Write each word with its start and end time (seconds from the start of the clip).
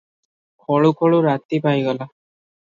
ଖୋଳୁ 0.63 0.91
ଖୋଳୁ 1.01 1.19
ରାତି 1.27 1.61
ପାହିଗଲା। 1.67 2.09